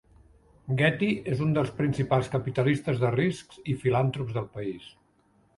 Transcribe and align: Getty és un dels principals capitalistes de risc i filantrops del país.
Getty 0.79 1.09
és 1.33 1.43
un 1.49 1.51
dels 1.57 1.69
principals 1.83 2.31
capitalistes 2.37 3.05
de 3.05 3.13
risc 3.19 3.57
i 3.75 3.79
filantrops 3.85 4.37
del 4.39 4.53
país. 4.59 4.91